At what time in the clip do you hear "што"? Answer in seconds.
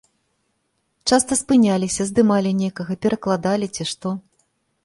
3.93-4.19